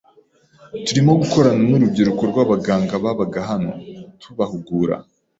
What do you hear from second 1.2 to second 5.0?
gukorana n’urubyiruko rw’abaganga babaga hano tubahugura,